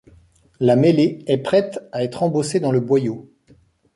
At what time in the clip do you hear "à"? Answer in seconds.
1.91-2.03